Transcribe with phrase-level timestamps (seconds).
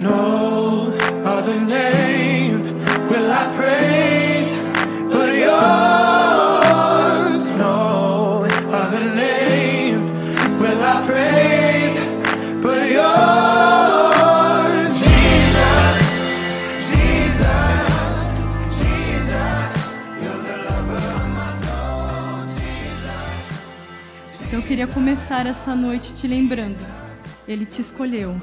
[0.00, 0.92] No
[1.24, 2.62] other name
[3.08, 4.50] will I praise
[5.10, 7.50] but yours.
[7.50, 10.00] No other name
[10.60, 11.94] will I praise
[12.62, 14.92] but yours.
[15.02, 15.98] Jesus,
[16.90, 18.32] Jesus,
[18.78, 19.66] Jesus,
[20.22, 22.46] you're the lover of my soul.
[22.46, 23.42] Jesus.
[24.52, 26.78] Eu queria começar essa noite te lembrando.
[27.48, 28.36] Ele te escolheu.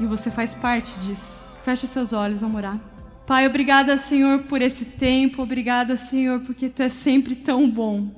[0.00, 1.40] E você faz parte disso.
[1.62, 2.78] Feche seus olhos, vamos orar.
[3.26, 5.42] Pai, obrigada, Senhor, por esse tempo.
[5.42, 8.10] Obrigada, Senhor, porque tu é sempre tão bom.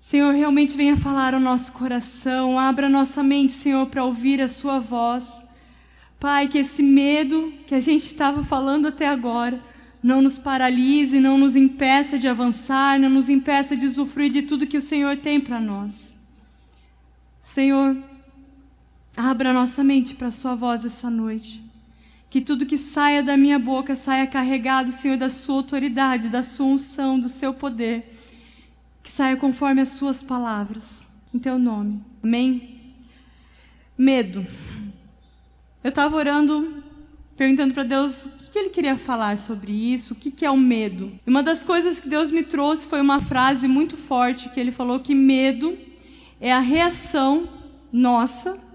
[0.00, 2.58] Senhor, realmente venha falar ao nosso coração.
[2.58, 5.42] Abra nossa mente, Senhor, para ouvir a sua voz.
[6.20, 9.60] Pai, que esse medo que a gente estava falando até agora
[10.02, 14.66] não nos paralise, não nos impeça de avançar, não nos impeça de usufruir de tudo
[14.66, 16.14] que o Senhor tem para nós.
[17.40, 17.96] Senhor,
[19.16, 21.64] abra nossa mente para a Sua voz essa noite.
[22.28, 26.66] Que tudo que saia da minha boca saia carregado, Senhor, da Sua autoridade, da Sua
[26.66, 28.14] unção, do Seu poder.
[29.02, 31.06] Que saia conforme as Suas palavras.
[31.32, 32.00] Em Teu nome.
[32.22, 32.94] Amém?
[33.96, 34.46] Medo.
[35.82, 36.82] Eu estava orando,
[37.36, 40.56] perguntando para Deus o que, Ele queria falar sobre isso, o que, que é o
[40.56, 41.12] medo.
[41.26, 44.72] E uma das coisas que Deus me trouxe foi uma frase muito forte que Ele
[44.72, 45.78] falou que medo
[46.40, 47.48] é a reação
[47.92, 48.65] nossa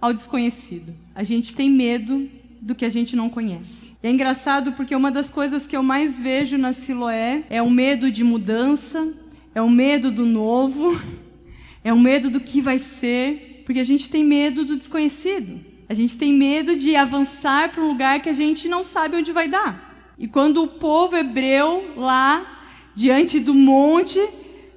[0.00, 0.94] ao desconhecido.
[1.14, 2.28] A gente tem medo
[2.60, 3.92] do que a gente não conhece.
[4.02, 7.70] E é engraçado porque uma das coisas que eu mais vejo na Siloé é o
[7.70, 9.12] medo de mudança,
[9.54, 11.00] é o medo do novo,
[11.84, 15.60] é o medo do que vai ser, porque a gente tem medo do desconhecido.
[15.88, 19.32] A gente tem medo de avançar para um lugar que a gente não sabe onde
[19.32, 20.12] vai dar.
[20.18, 22.58] E quando o povo hebreu lá
[22.94, 24.20] diante do monte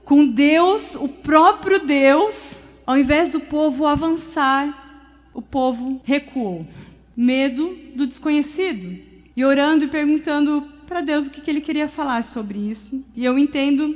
[0.06, 4.81] com Deus, o próprio Deus, ao invés do povo avançar,
[5.34, 6.66] o povo recuou.
[7.16, 9.00] Medo do desconhecido.
[9.36, 13.04] E orando e perguntando para Deus o que, que ele queria falar sobre isso.
[13.16, 13.96] E eu entendo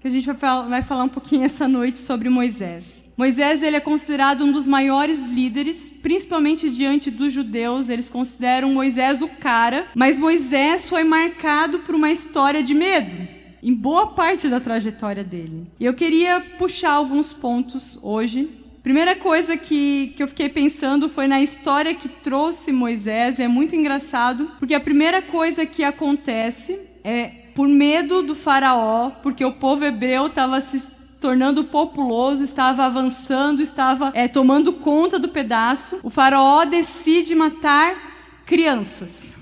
[0.00, 3.08] que a gente vai falar, um pouquinho essa noite sobre Moisés.
[3.16, 7.88] Moisés ele é considerado um dos maiores líderes, principalmente diante dos judeus.
[7.88, 13.72] Eles consideram Moisés o cara, mas Moisés foi marcado por uma história de medo em
[13.72, 15.68] boa parte da trajetória dele.
[15.78, 18.50] E eu queria puxar alguns pontos hoje.
[18.82, 23.38] Primeira coisa que, que eu fiquei pensando foi na história que trouxe Moisés.
[23.38, 29.44] É muito engraçado, porque a primeira coisa que acontece é por medo do faraó, porque
[29.44, 36.00] o povo hebreu estava se tornando populoso, estava avançando, estava é, tomando conta do pedaço.
[36.02, 39.36] O faraó decide matar crianças.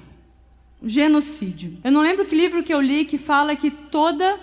[0.83, 1.79] Genocídio.
[1.83, 4.39] Eu não lembro que livro que eu li que fala que toda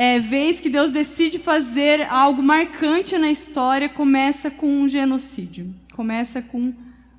[0.00, 5.74] é, vez que Deus decide fazer algo marcante na história, começa com um genocídio.
[5.92, 6.72] Começa com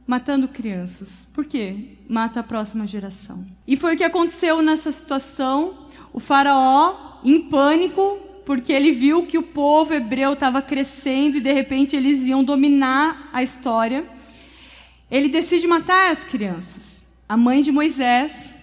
[0.08, 1.28] matando crianças.
[1.34, 1.98] Por quê?
[2.08, 3.46] Mata a próxima geração.
[3.68, 5.90] E foi o que aconteceu nessa situação.
[6.14, 11.52] O faraó, em pânico, porque ele viu que o povo hebreu estava crescendo e de
[11.52, 14.06] repente eles iam dominar a história,
[15.12, 17.06] ele decide matar as crianças.
[17.28, 18.56] A mãe de Moisés,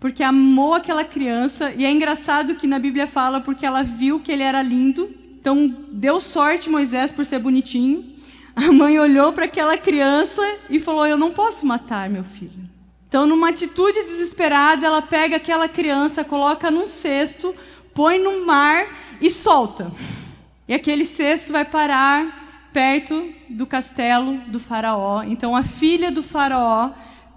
[0.00, 4.32] porque amou aquela criança, e é engraçado que na Bíblia fala porque ela viu que
[4.32, 8.04] ele era lindo, então deu sorte Moisés por ser bonitinho.
[8.56, 12.68] A mãe olhou para aquela criança e falou: Eu não posso matar meu filho.
[13.08, 17.54] Então, numa atitude desesperada, ela pega aquela criança, coloca num cesto,
[17.94, 18.86] põe no mar
[19.20, 19.90] e solta.
[20.68, 25.22] E aquele cesto vai parar perto do castelo do faraó.
[25.24, 26.90] Então a filha do faraó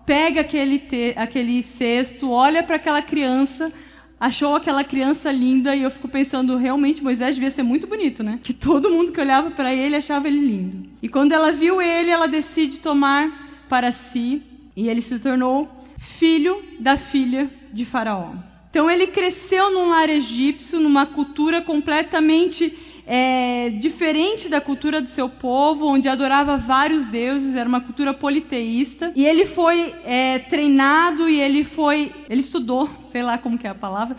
[0.05, 3.71] pega aquele, te, aquele cesto, olha para aquela criança,
[4.19, 8.39] achou aquela criança linda e eu fico pensando, realmente Moisés devia ser muito bonito, né?
[8.41, 10.89] Que todo mundo que olhava para ele achava ele lindo.
[11.01, 14.41] E quando ela viu ele, ela decide tomar para si
[14.75, 18.31] e ele se tornou filho da filha de Faraó.
[18.69, 22.75] Então ele cresceu num lar egípcio, numa cultura completamente
[23.05, 29.11] é, diferente da cultura do seu povo, onde adorava vários deuses, era uma cultura politeísta.
[29.15, 33.69] E ele foi é, treinado e ele foi, ele estudou, sei lá como que é
[33.69, 34.15] a palavra,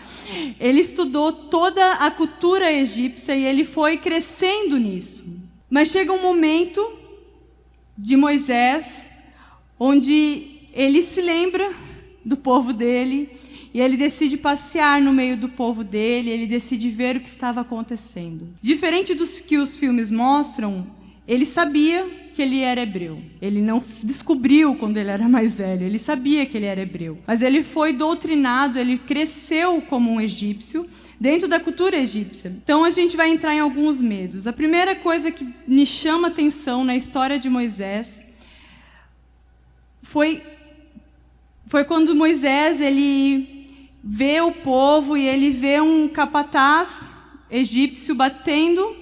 [0.61, 5.27] ele estudou toda a cultura egípcia e ele foi crescendo nisso.
[5.71, 6.87] Mas chega um momento
[7.97, 9.07] de Moisés
[9.79, 11.73] onde ele se lembra
[12.25, 13.31] do povo dele
[13.75, 17.61] e ele decide passear no meio do povo dele, ele decide ver o que estava
[17.61, 18.49] acontecendo.
[18.63, 20.87] Diferente dos que os filmes mostram,
[21.27, 23.21] ele sabia que ele era hebreu.
[23.43, 27.19] Ele não descobriu quando ele era mais velho, ele sabia que ele era hebreu.
[27.27, 30.89] Mas ele foi doutrinado, ele cresceu como um egípcio
[31.19, 32.55] dentro da cultura egípcia.
[32.63, 34.47] Então a gente vai entrar em alguns medos.
[34.47, 38.23] A primeira coisa que me chama atenção na história de Moisés
[40.01, 40.43] foi
[41.67, 43.54] foi quando Moisés ele
[44.07, 47.11] vê o povo e ele vê um capataz
[47.51, 48.95] egípcio batendo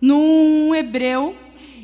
[0.00, 1.34] num hebreu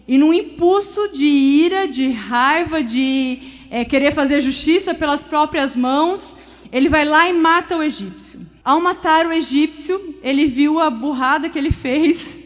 [0.07, 3.39] e num impulso de ira, de raiva, de
[3.71, 6.37] é, querer fazer justiça pelas próprias mãos,
[6.71, 8.41] ele vai lá e mata o egípcio.
[8.63, 12.39] Ao matar o egípcio, ele viu a burrada que ele fez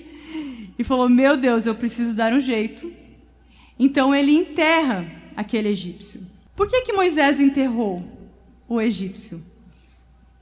[0.79, 2.91] e falou: Meu Deus, eu preciso dar um jeito.
[3.79, 5.05] Então ele enterra
[5.37, 6.23] aquele egípcio.
[6.57, 8.03] Por que, que Moisés enterrou
[8.69, 9.41] o egípcio?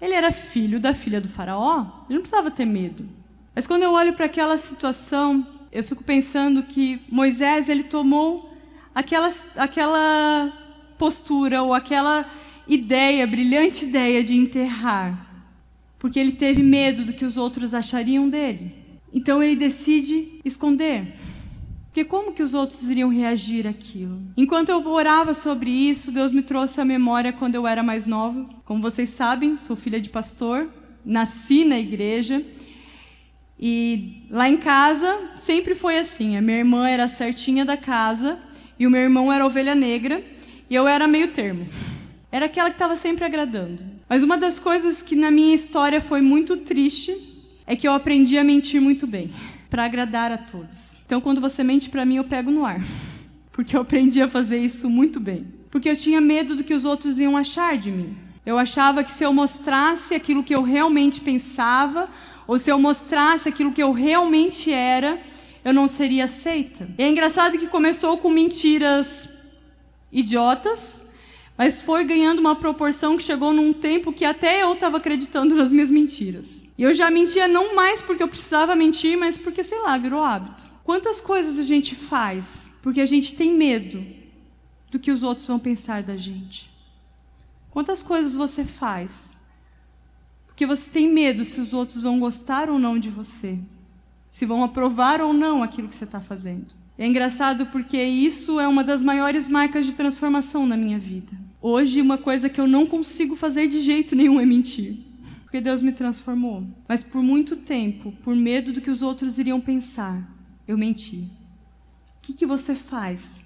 [0.00, 3.08] Ele era filho da filha do Faraó, ele não precisava ter medo.
[3.54, 8.52] Mas quando eu olho para aquela situação, eu fico pensando que Moisés ele tomou
[8.94, 10.52] aquela, aquela
[10.98, 12.30] postura ou aquela
[12.68, 15.26] ideia, brilhante ideia de enterrar,
[15.98, 18.74] porque ele teve medo do que os outros achariam dele.
[19.12, 21.14] Então ele decide esconder.
[21.96, 24.20] Porque como que os outros iriam reagir àquilo?
[24.36, 28.44] Enquanto eu orava sobre isso, Deus me trouxe a memória quando eu era mais nova.
[28.66, 30.68] Como vocês sabem, sou filha de pastor,
[31.02, 32.44] nasci na igreja.
[33.58, 38.38] E lá em casa sempre foi assim: a minha irmã era certinha da casa
[38.78, 40.22] e o meu irmão era ovelha negra
[40.68, 41.66] e eu era meio termo.
[42.30, 43.82] Era aquela que estava sempre agradando.
[44.06, 47.16] Mas uma das coisas que na minha história foi muito triste
[47.66, 49.30] é que eu aprendi a mentir muito bem,
[49.70, 50.95] para agradar a todos.
[51.06, 52.80] Então, quando você mente para mim, eu pego no ar.
[53.52, 55.46] Porque eu aprendi a fazer isso muito bem.
[55.70, 58.16] Porque eu tinha medo do que os outros iam achar de mim.
[58.44, 62.08] Eu achava que se eu mostrasse aquilo que eu realmente pensava,
[62.46, 65.20] ou se eu mostrasse aquilo que eu realmente era,
[65.64, 66.88] eu não seria aceita.
[66.96, 69.28] E é engraçado que começou com mentiras
[70.12, 71.02] idiotas,
[71.58, 75.72] mas foi ganhando uma proporção que chegou num tempo que até eu estava acreditando nas
[75.72, 76.64] minhas mentiras.
[76.78, 80.22] E eu já mentia não mais porque eu precisava mentir, mas porque, sei lá, virou
[80.22, 80.75] hábito.
[80.86, 84.06] Quantas coisas a gente faz porque a gente tem medo
[84.88, 86.70] do que os outros vão pensar da gente?
[87.72, 89.36] Quantas coisas você faz
[90.46, 93.58] porque você tem medo se os outros vão gostar ou não de você?
[94.30, 96.68] Se vão aprovar ou não aquilo que você está fazendo?
[96.96, 101.32] É engraçado porque isso é uma das maiores marcas de transformação na minha vida.
[101.60, 104.98] Hoje, uma coisa que eu não consigo fazer de jeito nenhum é mentir.
[105.42, 106.64] Porque Deus me transformou.
[106.88, 110.35] Mas por muito tempo, por medo do que os outros iriam pensar,
[110.66, 111.16] eu menti.
[111.16, 113.44] O que, que você faz?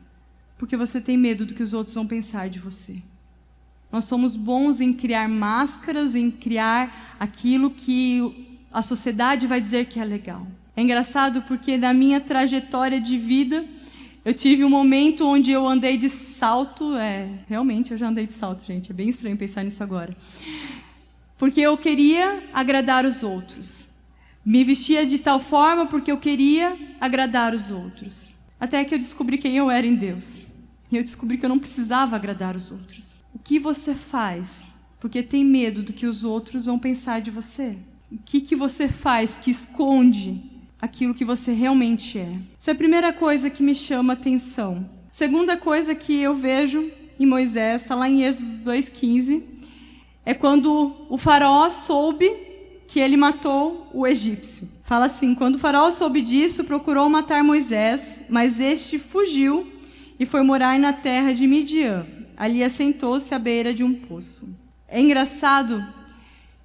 [0.59, 3.03] Porque você tem medo do que os outros vão pensar de você.
[3.91, 9.99] Nós somos bons em criar máscaras, em criar aquilo que a sociedade vai dizer que
[9.99, 10.47] é legal.
[10.77, 13.65] É engraçado porque na minha trajetória de vida,
[14.25, 16.97] eu tive um momento onde eu andei de salto.
[16.97, 18.91] É, realmente eu já andei de salto, gente.
[18.91, 20.17] É bem estranho pensar nisso agora.
[21.37, 23.90] Porque eu queria agradar os outros.
[24.45, 28.35] Me vestia de tal forma porque eu queria agradar os outros.
[28.59, 30.47] Até que eu descobri quem eu era em Deus.
[30.91, 33.19] E eu descobri que eu não precisava agradar os outros.
[33.35, 37.77] O que você faz porque tem medo do que os outros vão pensar de você?
[38.13, 40.43] O que, que você faz que esconde
[40.81, 42.37] aquilo que você realmente é?
[42.59, 44.89] Essa é a primeira coisa que me chama atenção.
[45.11, 49.43] Segunda coisa que eu vejo em Moisés, está lá em Êxodo 2,15,
[50.25, 52.31] é quando o faraó soube
[52.91, 54.69] que ele matou o egípcio.
[54.85, 59.73] Fala assim: quando o faraó soube disso, procurou matar Moisés, mas este fugiu
[60.19, 62.05] e foi morar na terra de Midian.
[62.37, 64.49] Ali assentou-se à beira de um poço.
[64.89, 65.87] É engraçado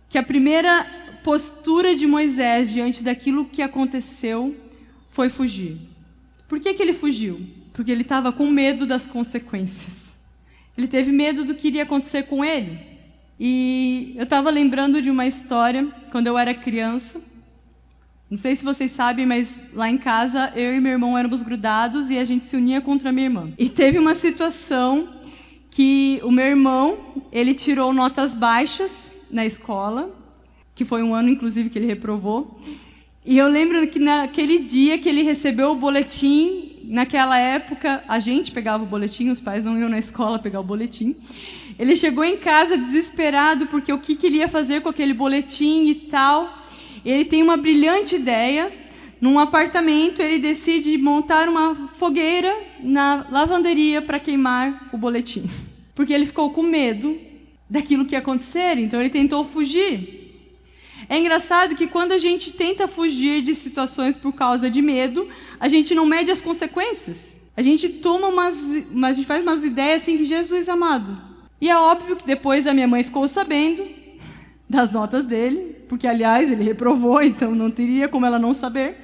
[0.10, 0.88] que a primeira
[1.24, 4.56] postura de Moisés diante daquilo que aconteceu
[5.12, 5.78] foi fugir.
[6.48, 7.40] Por que, que ele fugiu?
[7.72, 10.06] Porque ele estava com medo das consequências.
[10.76, 12.95] Ele teve medo do que iria acontecer com ele.
[13.40, 17.22] E eu estava lembrando de uma história quando eu era criança.
[18.30, 22.10] Não sei se vocês sabem, mas lá em casa eu e meu irmão éramos grudados
[22.10, 23.54] e a gente se unia contra a minha irmã.
[23.58, 25.10] E teve uma situação
[25.70, 26.98] que o meu irmão
[27.32, 30.10] ele tirou notas baixas na escola,
[30.74, 32.60] que foi um ano inclusive que ele reprovou.
[33.26, 38.52] E eu lembro que naquele dia que ele recebeu o boletim, naquela época a gente
[38.52, 41.16] pegava o boletim, os pais não iam na escola pegar o boletim.
[41.78, 45.86] Ele chegou em casa desesperado porque o que, que ele ia fazer com aquele boletim
[45.88, 46.58] e tal.
[47.04, 48.72] Ele tem uma brilhante ideia.
[49.20, 55.50] Num apartamento, ele decide montar uma fogueira na lavanderia para queimar o boletim.
[55.96, 57.18] Porque ele ficou com medo
[57.70, 60.26] daquilo que ia acontecer, então ele tentou fugir.
[61.10, 65.28] É engraçado que quando a gente tenta fugir de situações por causa de medo,
[65.60, 67.36] a gente não mede as consequências.
[67.56, 71.35] A gente toma umas, a gente faz umas ideias assim que Jesus amado.
[71.60, 73.88] E é óbvio que depois a minha mãe ficou sabendo
[74.70, 79.00] das notas dele, porque aliás ele reprovou, então não teria como ela não saber.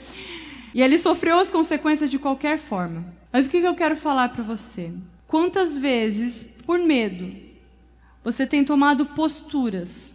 [0.73, 3.05] E ele sofreu as consequências de qualquer forma.
[3.31, 4.91] Mas o que eu quero falar para você?
[5.27, 7.31] Quantas vezes, por medo,
[8.23, 10.13] você tem tomado posturas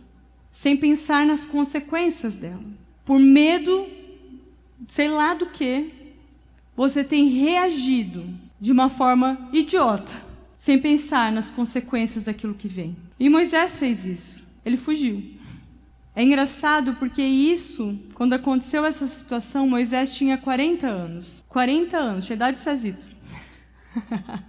[0.52, 2.62] sem pensar nas consequências dela?
[3.04, 3.86] Por medo,
[4.88, 5.92] sei lá do que,
[6.76, 8.24] você tem reagido
[8.60, 10.12] de uma forma idiota,
[10.66, 12.96] sem pensar nas consequências daquilo que vem.
[13.20, 14.44] E Moisés fez isso.
[14.64, 15.22] Ele fugiu.
[16.12, 21.44] É engraçado porque isso, quando aconteceu essa situação, Moisés tinha 40 anos.
[21.48, 23.06] 40 anos, tinha idade de Cezito.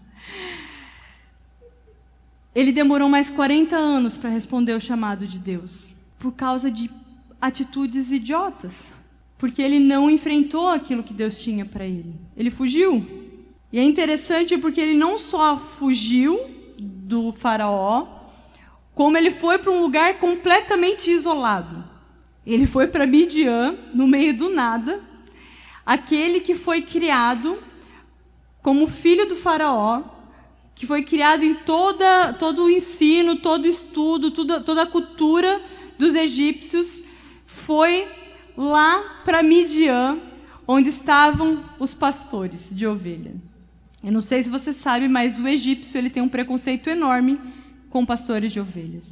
[2.56, 6.90] Ele demorou mais 40 anos para responder o chamado de Deus, por causa de
[7.40, 8.92] atitudes idiotas.
[9.38, 12.16] Porque ele não enfrentou aquilo que Deus tinha para ele.
[12.36, 13.27] Ele fugiu.
[13.72, 16.40] E é interessante porque ele não só fugiu
[16.78, 18.08] do Faraó,
[18.94, 21.84] como ele foi para um lugar completamente isolado.
[22.46, 25.02] Ele foi para Midian, no meio do nada,
[25.86, 27.58] aquele que foi criado
[28.62, 30.04] como filho do Faraó,
[30.74, 35.62] que foi criado em toda, todo o ensino, todo o estudo, toda, toda a cultura
[35.98, 37.04] dos egípcios,
[37.46, 38.08] foi
[38.56, 40.20] lá para Midian,
[40.68, 43.47] onde estavam os pastores de ovelha.
[44.08, 47.38] Eu não sei se você sabe, mas o egípcio ele tem um preconceito enorme
[47.90, 49.04] com pastores de ovelhas.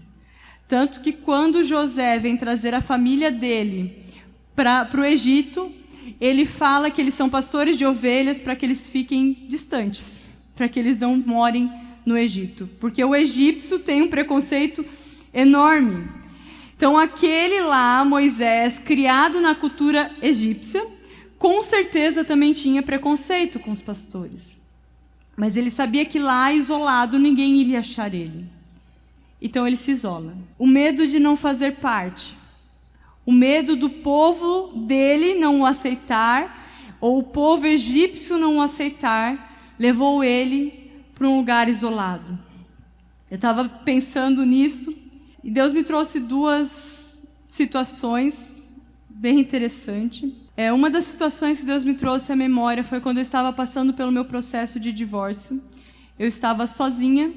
[0.68, 4.06] Tanto que quando José vem trazer a família dele
[4.56, 5.70] para o Egito,
[6.20, 10.80] ele fala que eles são pastores de ovelhas para que eles fiquem distantes para que
[10.80, 11.70] eles não morem
[12.06, 14.86] no Egito, porque o egípcio tem um preconceito
[15.34, 16.08] enorme.
[16.78, 20.86] Então, aquele lá, Moisés, criado na cultura egípcia,
[21.38, 24.65] com certeza também tinha preconceito com os pastores.
[25.36, 28.46] Mas ele sabia que lá, isolado, ninguém iria achar ele.
[29.42, 30.36] Então ele se isola.
[30.58, 32.36] O medo de não fazer parte,
[33.26, 39.74] o medo do povo dele não o aceitar, ou o povo egípcio não o aceitar,
[39.78, 42.38] levou ele para um lugar isolado.
[43.30, 44.96] Eu estava pensando nisso
[45.44, 48.56] e Deus me trouxe duas situações
[49.10, 50.32] bem interessantes.
[50.58, 53.94] É, uma das situações que Deus me trouxe à memória foi quando eu estava passando
[53.94, 55.62] pelo meu processo de divórcio.
[56.18, 57.34] Eu estava sozinha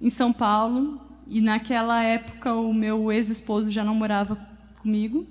[0.00, 4.38] em São Paulo e naquela época o meu ex-esposo já não morava
[4.80, 5.26] comigo.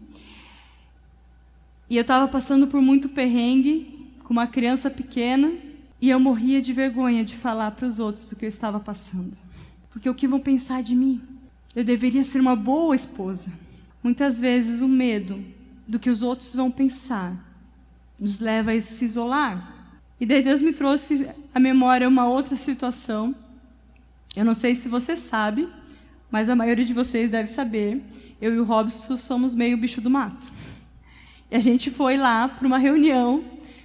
[1.89, 5.53] E eu estava passando por muito perrengue com uma criança pequena
[6.01, 9.37] e eu morria de vergonha de falar para os outros o que eu estava passando.
[9.91, 11.21] Porque o que vão pensar de mim?
[11.73, 13.49] Eu deveria ser uma boa esposa.
[14.03, 15.41] Muitas vezes o medo
[15.93, 17.53] do que os outros vão pensar
[18.19, 19.91] nos leva a se isolar.
[20.19, 23.35] E daí Deus me trouxe à memória uma outra situação.
[24.35, 25.67] Eu não sei se você sabe,
[26.31, 28.01] mas a maioria de vocês deve saber.
[28.41, 30.51] Eu e o Robson somos meio bicho do mato.
[31.51, 33.43] E a gente foi lá para uma reunião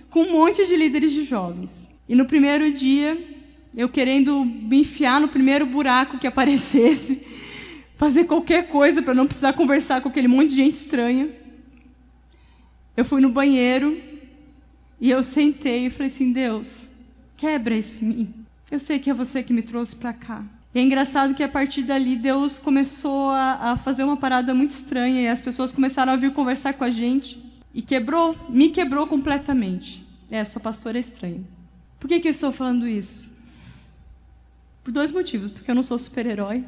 [0.09, 1.89] com um monte de líderes de jovens.
[2.09, 3.19] E no primeiro dia,
[3.77, 7.27] eu querendo me enfiar no primeiro buraco que aparecesse,
[7.99, 11.48] fazer qualquer coisa para não precisar conversar com aquele monte de gente estranha.
[12.99, 13.97] Eu fui no banheiro
[15.01, 16.89] e eu sentei e falei assim: Deus,
[17.37, 18.35] quebra isso em mim.
[18.73, 20.45] Eu sei que é você que me trouxe para cá.
[20.75, 24.73] E é engraçado que a partir dali Deus começou a, a, fazer uma parada muito
[24.73, 27.41] estranha e as pessoas começaram a vir conversar com a gente
[27.73, 30.05] e quebrou, me quebrou completamente.
[30.29, 31.45] É, sua pastora é estranha.
[32.01, 33.31] Por que, que eu estou falando isso?
[34.83, 35.53] Por dois motivos.
[35.53, 36.65] Porque eu não sou super-herói.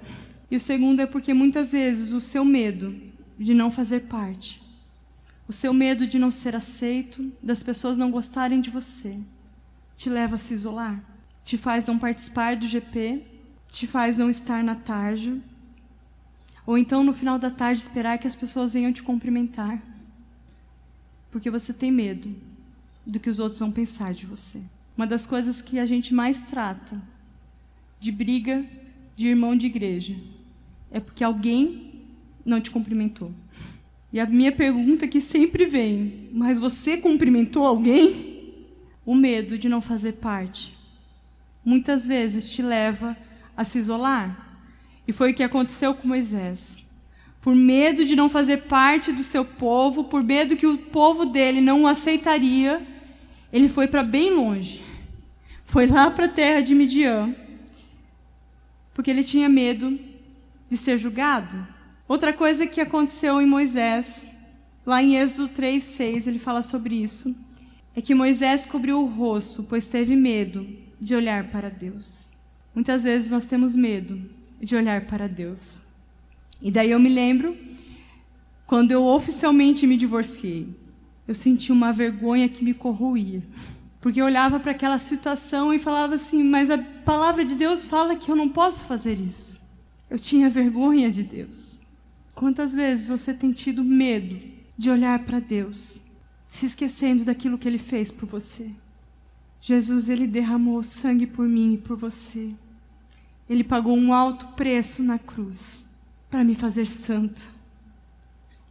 [0.49, 2.95] E o segundo é porque muitas vezes o seu medo
[3.37, 4.60] de não fazer parte,
[5.51, 9.19] o seu medo de não ser aceito, das pessoas não gostarem de você,
[9.97, 11.03] te leva a se isolar,
[11.43, 13.25] te faz não participar do GP,
[13.69, 15.43] te faz não estar na tarde,
[16.65, 19.83] ou então no final da tarde esperar que as pessoas venham te cumprimentar,
[21.33, 22.33] porque você tem medo
[23.05, 24.63] do que os outros vão pensar de você.
[24.97, 27.03] Uma das coisas que a gente mais trata
[27.99, 28.65] de briga
[29.17, 30.17] de irmão de igreja
[30.93, 32.05] é porque alguém
[32.45, 33.33] não te cumprimentou.
[34.13, 38.31] E a minha pergunta que sempre vem: mas você cumprimentou alguém?
[39.05, 40.79] O medo de não fazer parte
[41.65, 43.17] muitas vezes te leva
[43.57, 44.61] a se isolar.
[45.07, 46.87] E foi o que aconteceu com Moisés.
[47.41, 51.61] Por medo de não fazer parte do seu povo, por medo que o povo dele
[51.61, 52.87] não o aceitaria,
[53.53, 54.91] ele foi para bem longe
[55.71, 57.33] foi lá para a terra de Midian,
[58.93, 59.97] porque ele tinha medo
[60.69, 61.65] de ser julgado.
[62.11, 64.27] Outra coisa que aconteceu em Moisés,
[64.85, 67.33] lá em Êxodo 3:6, ele fala sobre isso,
[67.95, 70.67] é que Moisés cobriu o rosto, pois teve medo
[71.01, 72.33] de olhar para Deus.
[72.75, 74.21] Muitas vezes nós temos medo
[74.61, 75.79] de olhar para Deus.
[76.61, 77.57] E daí eu me lembro
[78.67, 80.67] quando eu oficialmente me divorciei.
[81.29, 83.41] Eu senti uma vergonha que me corroía.
[84.01, 88.17] Porque eu olhava para aquela situação e falava assim: Mas a palavra de Deus fala
[88.17, 89.61] que eu não posso fazer isso.
[90.11, 91.80] Eu tinha vergonha de Deus.
[92.41, 94.39] Quantas vezes você tem tido medo
[94.75, 96.03] de olhar para Deus,
[96.49, 98.71] se esquecendo daquilo que Ele fez por você?
[99.61, 102.55] Jesus, Ele derramou sangue por mim e por você.
[103.47, 105.85] Ele pagou um alto preço na cruz
[106.31, 107.43] para me fazer santa,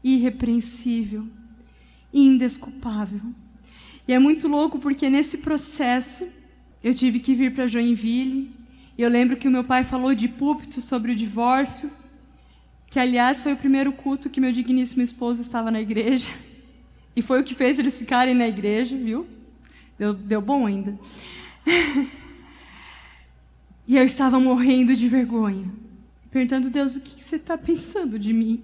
[0.03, 1.27] irrepreensível,
[2.11, 3.21] indesculpável.
[4.07, 6.27] E é muito louco porque nesse processo
[6.83, 8.51] eu tive que vir para Joinville.
[8.97, 11.98] Eu lembro que o meu pai falou de púlpito sobre o divórcio,
[12.89, 16.29] que aliás foi o primeiro culto que meu digníssimo esposo estava na igreja.
[17.15, 19.27] E foi o que fez eles ficarem na igreja, viu?
[19.97, 20.97] Deu, deu bom ainda.
[23.87, 25.69] e eu estava morrendo de vergonha,
[26.31, 28.63] perguntando, Deus, o que você está pensando de mim?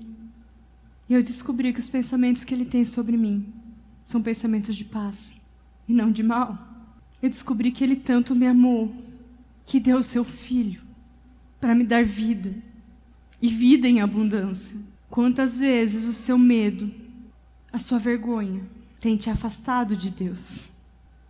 [1.07, 3.53] E eu descobri que os pensamentos que Ele tem sobre mim
[4.03, 5.37] são pensamentos de paz
[5.87, 6.57] e não de mal.
[7.21, 8.95] Eu descobri que Ele tanto me amou
[9.65, 10.81] que deu o seu filho
[11.59, 12.55] para me dar vida
[13.45, 14.75] e vida em abundância.
[15.07, 16.91] Quantas vezes o seu medo,
[17.71, 18.63] a sua vergonha
[18.99, 20.69] tem te afastado de Deus?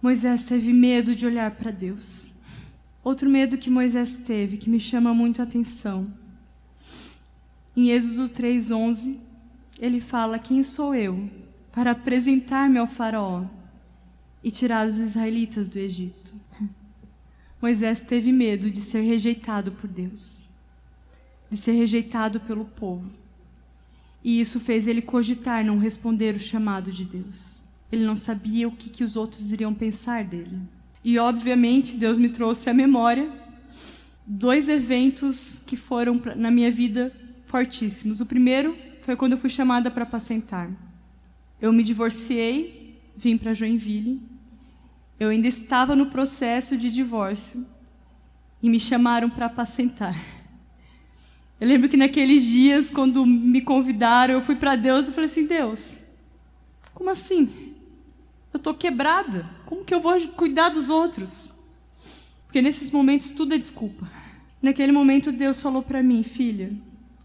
[0.01, 2.29] Moisés teve medo de olhar para Deus.
[3.03, 6.07] Outro medo que Moisés teve, que me chama muito a atenção.
[7.75, 9.19] Em Êxodo 3:11,
[9.77, 11.29] ele fala: "Quem sou eu
[11.73, 13.43] para apresentar-me ao faraó
[14.41, 16.33] e tirar os israelitas do Egito.
[17.61, 20.44] Moisés teve medo de ser rejeitado por Deus,
[21.49, 23.09] de ser rejeitado pelo povo.
[24.23, 27.61] E isso fez ele cogitar não responder o chamado de Deus.
[27.91, 30.59] Ele não sabia o que, que os outros iriam pensar dele.
[31.03, 33.31] E, obviamente, Deus me trouxe à memória
[34.25, 37.13] dois eventos que foram na minha vida
[37.45, 38.19] fortíssimos.
[38.19, 40.69] O primeiro foi quando eu fui chamada para apacentar.
[41.61, 44.19] Eu me divorciei, vim para Joinville.
[45.19, 47.65] Eu ainda estava no processo de divórcio
[48.61, 50.19] e me chamaram para apacentar.
[51.59, 55.45] Eu lembro que naqueles dias, quando me convidaram, eu fui para Deus e falei assim:
[55.45, 55.97] Deus,
[56.93, 57.73] como assim?
[58.53, 59.49] Eu estou quebrada.
[59.65, 61.53] Como que eu vou cuidar dos outros?
[62.45, 64.09] Porque nesses momentos tudo é desculpa.
[64.61, 66.71] Naquele momento, Deus falou para mim, filha,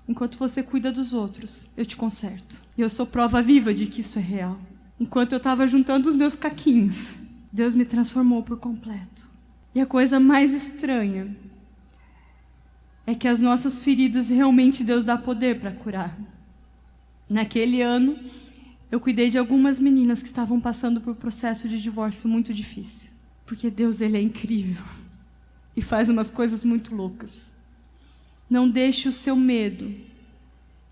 [0.09, 2.63] enquanto você cuida dos outros, eu te conserto.
[2.77, 4.59] E eu sou prova viva de que isso é real.
[4.99, 7.15] Enquanto eu estava juntando os meus caquinhos,
[7.53, 9.31] Deus me transformou por completo.
[9.75, 11.35] E a coisa mais estranha
[13.07, 16.17] é que as nossas feridas realmente Deus dá poder para curar.
[17.29, 18.19] Naquele ano,
[18.91, 23.11] eu cuidei de algumas meninas que estavam passando por um processo de divórcio muito difícil,
[23.47, 24.83] porque Deus ele é incrível
[25.77, 27.51] e faz umas coisas muito loucas.
[28.49, 29.95] Não deixe o seu medo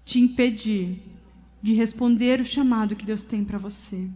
[0.05, 1.03] te impedir
[1.61, 4.09] de responder o chamado que Deus tem para você.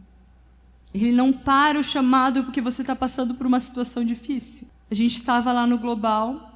[0.95, 4.69] Ele não para o chamado porque você está passando por uma situação difícil.
[4.91, 6.52] A gente estava lá no Global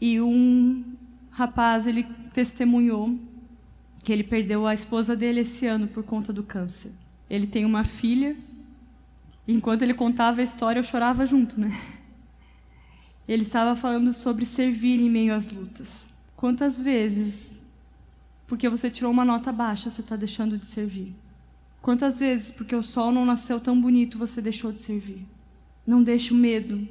[0.00, 0.84] e um
[1.30, 3.18] rapaz ele testemunhou
[4.02, 6.90] que ele perdeu a esposa dele esse ano por conta do câncer.
[7.28, 8.36] Ele tem uma filha.
[9.46, 11.78] E enquanto ele contava a história, eu chorava junto, né?
[13.28, 16.08] Ele estava falando sobre servir em meio às lutas.
[16.34, 17.60] Quantas vezes
[18.50, 21.14] porque você tirou uma nota baixa, você está deixando de servir?
[21.80, 25.24] Quantas vezes, porque o sol não nasceu tão bonito, você deixou de servir?
[25.86, 26.88] Não deixe o medo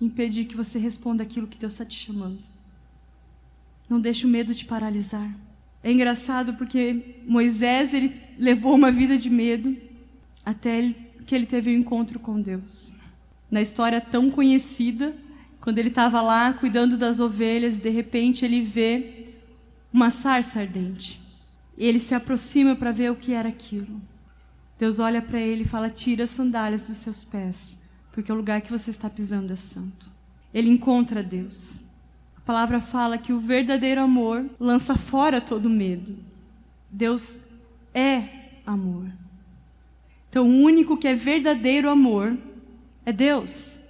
[0.00, 2.38] impedir que você responda aquilo que Deus está te chamando.
[3.88, 5.34] Não deixe o medo te paralisar.
[5.82, 9.76] É engraçado porque Moisés ele levou uma vida de medo
[10.44, 10.94] até
[11.26, 12.92] que ele teve um encontro com Deus.
[13.50, 15.14] Na história tão conhecida,
[15.60, 19.26] quando ele estava lá cuidando das ovelhas, de repente ele vê
[19.92, 21.20] uma sarça ardente.
[21.76, 24.00] Ele se aproxima para ver o que era aquilo.
[24.78, 27.78] Deus olha para ele e fala: Tira as sandálias dos seus pés,
[28.16, 30.10] porque o lugar que você está pisando é santo.
[30.54, 31.84] Ele encontra Deus.
[32.34, 36.16] A palavra fala que o verdadeiro amor lança fora todo medo.
[36.90, 37.38] Deus
[37.92, 38.22] é
[38.64, 39.04] amor.
[40.30, 42.38] Então, o único que é verdadeiro amor
[43.04, 43.80] é Deus.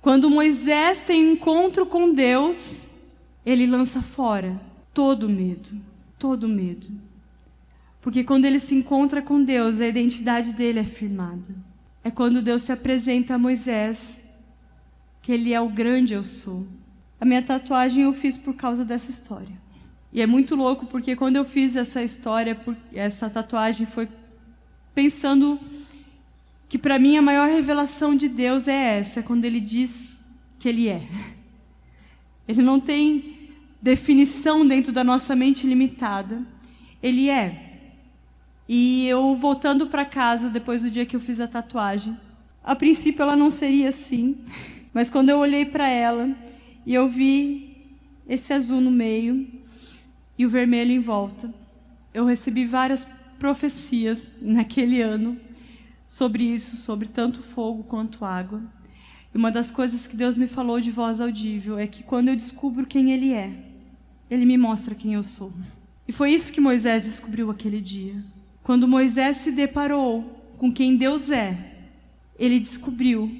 [0.00, 2.88] Quando Moisés tem encontro com Deus,
[3.44, 4.58] ele lança fora
[4.94, 5.78] todo medo,
[6.18, 6.88] todo medo.
[8.00, 11.67] Porque quando ele se encontra com Deus, a identidade dele é firmada.
[12.08, 14.18] É quando Deus se apresenta a Moisés,
[15.20, 16.66] que ele é o grande eu sou.
[17.20, 19.54] A minha tatuagem eu fiz por causa dessa história.
[20.10, 22.58] E é muito louco porque quando eu fiz essa história,
[22.94, 24.08] essa tatuagem foi
[24.94, 25.60] pensando
[26.66, 30.18] que para mim a maior revelação de Deus é essa, quando ele diz
[30.58, 31.06] que ele é.
[32.48, 33.50] Ele não tem
[33.82, 36.40] definição dentro da nossa mente limitada.
[37.02, 37.67] Ele é.
[38.68, 42.16] E eu voltando para casa depois do dia que eu fiz a tatuagem,
[42.62, 44.44] A princípio ela não seria assim,
[44.92, 46.28] mas quando eu olhei para ela
[46.84, 47.96] e eu vi
[48.28, 49.48] esse azul no meio
[50.36, 51.52] e o vermelho em volta,
[52.12, 53.06] eu recebi várias
[53.38, 55.38] profecias naquele ano
[56.06, 58.60] sobre isso, sobre tanto fogo quanto água.
[59.34, 62.36] E uma das coisas que Deus me falou de voz audível é que quando eu
[62.36, 63.50] descubro quem Ele é,
[64.30, 65.52] Ele me mostra quem eu sou.
[66.06, 68.22] E foi isso que Moisés descobriu aquele dia.
[68.68, 71.56] Quando Moisés se deparou com quem Deus é,
[72.38, 73.34] ele descobriu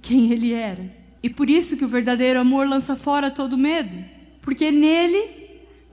[0.00, 0.94] quem ele era.
[1.20, 3.96] E por isso que o verdadeiro amor lança fora todo medo.
[4.40, 5.30] Porque nele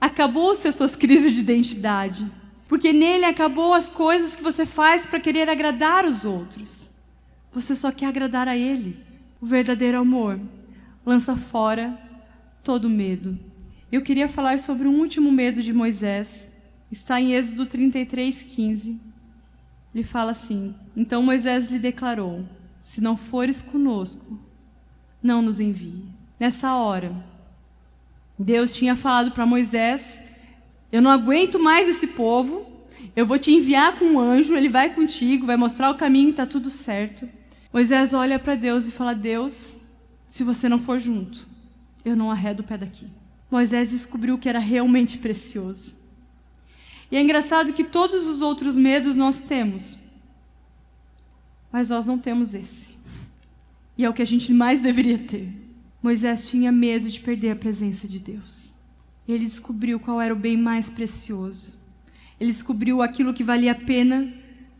[0.00, 2.30] acabou-se as suas crises de identidade.
[2.68, 6.88] Porque nele acabou as coisas que você faz para querer agradar os outros.
[7.52, 9.02] Você só quer agradar a ele.
[9.40, 10.38] O verdadeiro amor
[11.04, 11.98] lança fora
[12.62, 13.36] todo medo.
[13.90, 16.54] Eu queria falar sobre um último medo de Moisés.
[16.90, 19.00] Está em Êxodo 33, 15.
[19.94, 22.44] Ele fala assim: Então Moisés lhe declarou:
[22.80, 24.38] Se não fores conosco,
[25.22, 26.04] não nos envie.
[26.38, 27.12] Nessa hora,
[28.38, 30.20] Deus tinha falado para Moisés:
[30.92, 32.66] Eu não aguento mais esse povo,
[33.14, 36.46] eu vou te enviar com um anjo, ele vai contigo, vai mostrar o caminho, está
[36.46, 37.28] tudo certo.
[37.72, 39.76] Moisés olha para Deus e fala: Deus,
[40.28, 41.46] se você não for junto,
[42.04, 43.06] eu não arredo o pé daqui.
[43.50, 45.94] Moisés descobriu que era realmente precioso.
[47.10, 49.98] E é engraçado que todos os outros medos nós temos,
[51.70, 52.96] mas nós não temos esse.
[53.96, 55.52] E é o que a gente mais deveria ter.
[56.02, 58.74] Moisés tinha medo de perder a presença de Deus.
[59.26, 61.78] Ele descobriu qual era o bem mais precioso.
[62.38, 64.32] Ele descobriu aquilo que valia a pena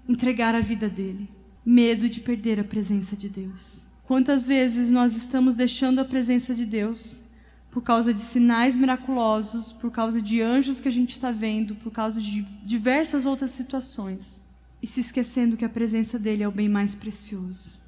[0.09, 1.29] entregar a vida dele.
[1.65, 3.87] Medo de perder a presença de Deus.
[4.05, 7.26] Quantas vezes nós estamos deixando a presença de Deus
[7.77, 11.93] por causa de sinais miraculosos, por causa de anjos que a gente está vendo, por
[11.93, 14.43] causa de diversas outras situações,
[14.83, 17.79] e se esquecendo que a presença dele é o bem mais precioso.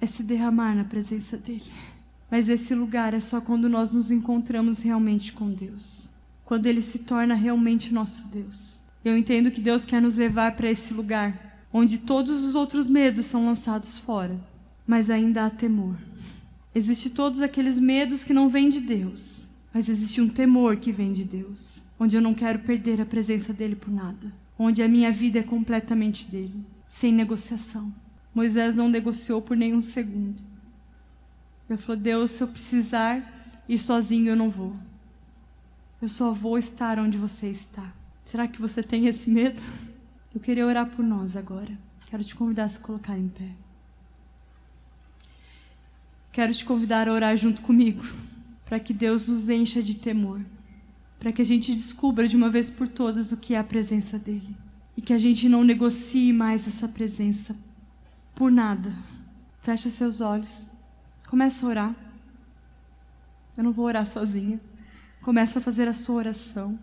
[0.00, 1.70] É se derramar na presença dele.
[2.30, 6.08] Mas esse lugar é só quando nós nos encontramos realmente com Deus.
[6.46, 8.80] Quando ele se torna realmente nosso Deus.
[9.04, 13.26] Eu entendo que Deus quer nos levar para esse lugar onde todos os outros medos
[13.26, 14.40] são lançados fora,
[14.86, 15.96] mas ainda há temor.
[16.74, 21.12] Existem todos aqueles medos que não vêm de Deus, mas existe um temor que vem
[21.12, 25.10] de Deus, onde eu não quero perder a presença dele por nada, onde a minha
[25.10, 27.92] vida é completamente dele, sem negociação.
[28.34, 30.36] Moisés não negociou por nenhum segundo.
[31.68, 33.22] Ele falou: Deus, se eu precisar
[33.68, 34.74] ir sozinho, eu não vou.
[36.00, 37.92] Eu só vou estar onde você está.
[38.24, 39.60] Será que você tem esse medo?
[40.34, 41.76] Eu queria orar por nós agora.
[42.06, 43.50] Quero te convidar a se colocar em pé.
[46.38, 48.00] Quero te convidar a orar junto comigo,
[48.64, 50.40] para que Deus nos encha de temor,
[51.18, 54.20] para que a gente descubra de uma vez por todas o que é a presença
[54.20, 54.54] dEle
[54.96, 57.56] e que a gente não negocie mais essa presença
[58.36, 58.94] por nada.
[59.62, 60.64] Fecha seus olhos,
[61.26, 61.94] começa a orar.
[63.56, 64.60] Eu não vou orar sozinha.
[65.20, 66.78] Começa a fazer a sua oração.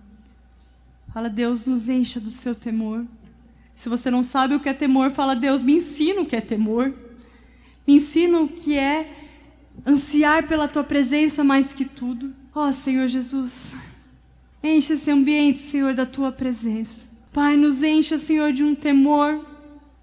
[1.13, 3.05] Fala, Deus, nos encha do seu temor.
[3.73, 6.41] Se você não sabe o que é temor, fala, Deus, me ensina o que é
[6.41, 6.93] temor.
[7.87, 9.21] Me ensina o que é
[9.85, 12.33] ansiar pela tua presença mais que tudo.
[12.53, 13.75] Ó oh, Senhor Jesus,
[14.63, 17.07] enche esse ambiente, Senhor, da tua presença.
[17.33, 19.45] Pai, nos encha, Senhor, de um temor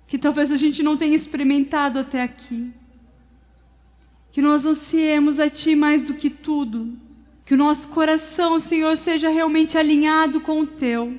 [0.07, 2.71] que talvez a gente não tenha experimentado até aqui.
[4.31, 6.93] Que nós ansiemos a Ti mais do que tudo.
[7.47, 11.19] Que o nosso coração, Senhor, seja realmente alinhado com o Teu.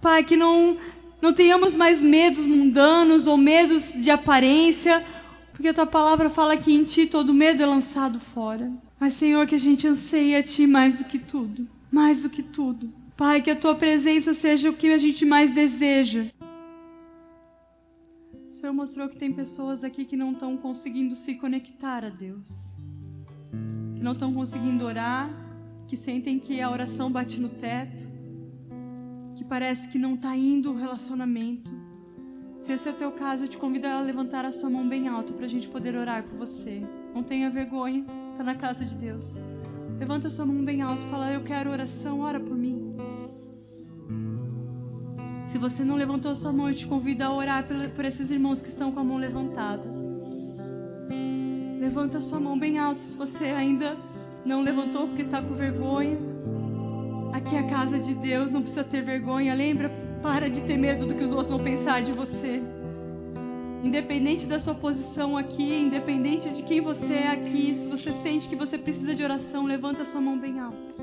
[0.00, 0.76] Pai, que não,
[1.22, 5.02] não tenhamos mais medos mundanos ou medos de aparência
[5.54, 8.72] porque a tua palavra fala que em ti todo medo é lançado fora.
[8.98, 11.68] Mas, Senhor, que a gente anseie a ti mais do que tudo.
[11.92, 12.92] Mais do que tudo.
[13.16, 16.26] Pai, que a tua presença seja o que a gente mais deseja.
[18.48, 22.76] O Senhor mostrou que tem pessoas aqui que não estão conseguindo se conectar a Deus.
[23.94, 25.30] Que não estão conseguindo orar,
[25.86, 28.08] que sentem que a oração bate no teto,
[29.36, 31.70] que parece que não está indo o relacionamento.
[32.64, 35.06] Se esse é o teu caso, eu te convido a levantar a sua mão bem
[35.06, 36.82] alto para a gente poder orar por você.
[37.14, 39.44] Não tenha vergonha, está na casa de Deus.
[39.98, 42.96] Levanta a sua mão bem alto fala: Eu quero oração, ora por mim.
[45.44, 48.62] Se você não levantou a sua mão, eu te convido a orar por esses irmãos
[48.62, 49.84] que estão com a mão levantada.
[51.78, 53.94] Levanta a sua mão bem alto se você ainda
[54.42, 56.16] não levantou porque está com vergonha.
[57.30, 59.52] Aqui é a casa de Deus, não precisa ter vergonha.
[59.52, 62.62] Lembra para de ter medo do que os outros vão pensar de você.
[63.82, 68.56] Independente da sua posição aqui, independente de quem você é aqui, se você sente que
[68.56, 70.94] você precisa de oração, levanta sua mão bem alto.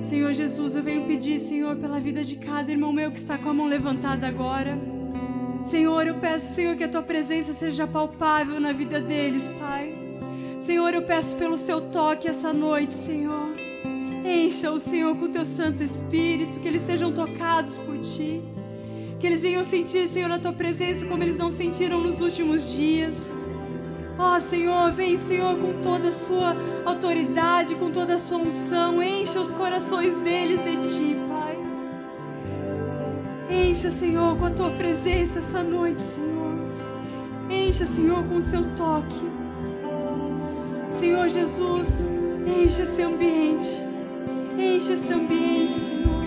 [0.00, 3.50] Senhor Jesus, eu venho pedir, Senhor, pela vida de cada irmão meu que está com
[3.50, 4.78] a mão levantada agora.
[5.62, 9.94] Senhor, eu peço, Senhor, que a tua presença seja palpável na vida deles, Pai.
[10.62, 13.59] Senhor, eu peço pelo seu toque essa noite, Senhor.
[14.24, 18.42] Encha o Senhor com o teu Santo Espírito, que eles sejam tocados por ti.
[19.18, 23.36] Que eles venham sentir, Senhor, a tua presença como eles não sentiram nos últimos dias.
[24.18, 26.54] Ó Senhor, vem, Senhor, com toda a sua
[26.84, 29.02] autoridade, com toda a sua unção.
[29.02, 31.58] Encha os corações deles de ti, Pai.
[33.50, 36.58] Encha, Senhor, com a tua presença essa noite, Senhor.
[37.50, 39.28] Encha, Senhor, com o seu toque.
[40.92, 42.08] Senhor Jesus,
[42.46, 43.89] encha esse ambiente.
[44.62, 46.19] Encha esse ambiente, Senhor.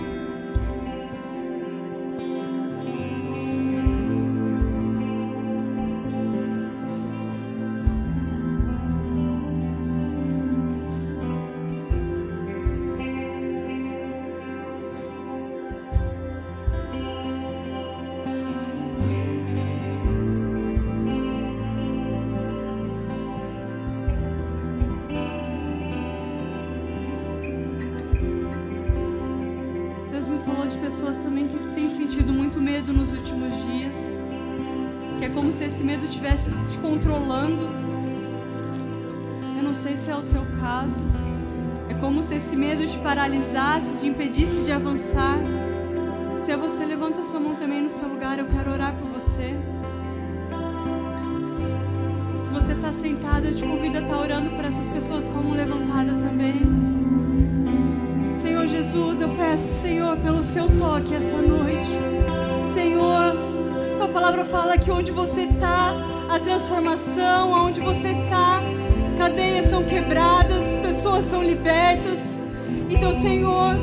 [30.94, 34.16] Pessoas também que têm sentido muito medo nos últimos dias.
[35.18, 37.68] Que é como se esse medo estivesse te controlando.
[39.56, 41.04] Eu não sei se é o teu caso.
[41.88, 45.36] É como se esse medo te paralisasse, te impedisse de avançar.
[46.40, 48.38] Se é você, levanta sua mão também no seu lugar.
[48.38, 49.56] Eu quero orar por você.
[52.44, 55.42] Se você está sentado, eu te convido a estar orando por essas pessoas com a
[55.42, 57.03] mão levantada também.
[58.64, 61.98] Senhor Jesus, eu peço, Senhor, pelo seu toque essa noite.
[62.72, 63.36] Senhor,
[63.98, 65.92] tua palavra fala que onde você está,
[66.30, 68.62] a transformação, onde você está,
[69.18, 72.40] cadeias são quebradas, pessoas são libertas.
[72.88, 73.76] Então, Senhor,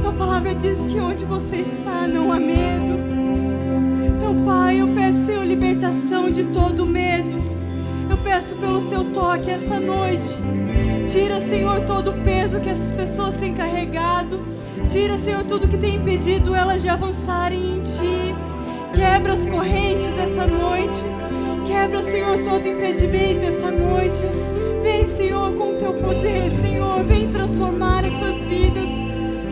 [0.00, 2.94] tua palavra diz que onde você está não há medo.
[4.16, 7.34] Então, Pai, eu peço, Senhor, libertação de todo medo.
[8.08, 10.38] Eu peço pelo seu toque essa noite.
[11.14, 14.44] Tira, Senhor, todo o peso que essas pessoas têm carregado.
[14.88, 18.34] Tira, Senhor, tudo que tem impedido elas de avançarem em Ti.
[18.92, 20.98] Quebra as correntes essa noite.
[21.68, 24.22] Quebra, Senhor, todo impedimento essa noite.
[24.82, 27.04] Vem, Senhor, com o Teu poder, Senhor.
[27.04, 28.90] Vem transformar essas vidas.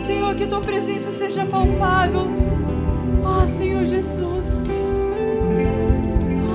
[0.05, 2.27] Senhor, que Tua presença seja palpável.
[3.23, 4.49] Ó, Senhor Jesus.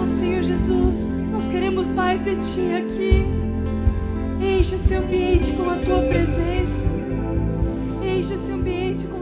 [0.04, 1.24] Ó, Senhor Jesus.
[1.32, 3.37] Nós queremos mais de Ti aqui.
[4.68, 6.84] Enche esse ambiente com a tua presença.
[8.04, 9.17] Enche esse ambiente com.